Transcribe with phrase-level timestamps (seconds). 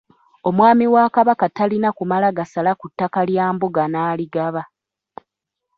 [0.49, 4.63] Omwami wa Kabaka talina kumala gasala ku ttaka lya mbuga n'aligaba.